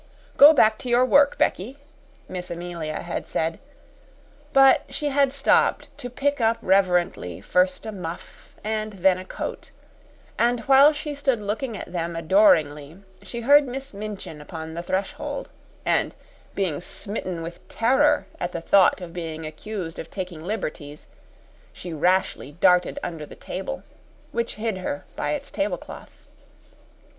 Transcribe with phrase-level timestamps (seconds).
[0.35, 1.77] "Go back to your work, Becky,"
[2.27, 3.59] Miss Amelia had said;
[4.51, 9.69] but she had stopped to pick up reverently first a muff and then a coat,
[10.39, 15.49] and while she stood looking at them adoringly, she heard Miss Minchin upon the threshold,
[15.85, 16.15] and,
[16.55, 21.05] being smitten with terror at the thought of being accused of taking liberties,
[21.71, 23.83] she rashly darted under the table,
[24.31, 26.25] which hid her by its tablecloth.